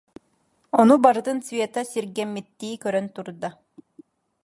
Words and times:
Ону 0.81 0.95
барытын 1.05 1.37
Света 1.47 1.81
сиргэммиттии 1.91 2.75
көрөн 2.83 3.07
турда: 3.15 3.49